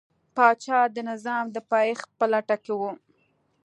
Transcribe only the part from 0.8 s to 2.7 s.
د نظام د پایښت په لټه